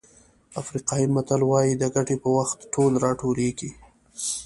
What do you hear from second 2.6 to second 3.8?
ټول راټولېږي.